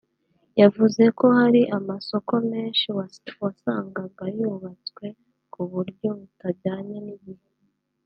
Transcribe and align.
yavuze 0.61 1.03
ko 1.17 1.25
hari 1.37 1.61
amasoko 1.77 2.33
menshi 2.51 2.87
wasangaga 3.41 4.23
yubatswe 4.37 5.05
ku 5.53 5.61
buryo 5.71 6.09
butajyanye 6.19 6.97
n’igihe 7.07 7.45